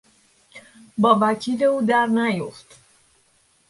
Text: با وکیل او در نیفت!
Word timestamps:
با 0.97 1.17
وکیل 1.21 1.63
او 1.63 1.81
در 1.81 2.05
نیفت! 2.07 2.75